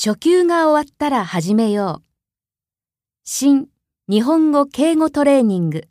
[0.00, 2.04] 初級が終わったら始めよう。
[3.24, 3.66] 新
[4.08, 5.88] 日本語敬語トレーニング。